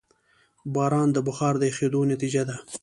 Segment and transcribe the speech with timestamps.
[0.73, 2.55] باران د بخار د یخېدو نتیجه ده.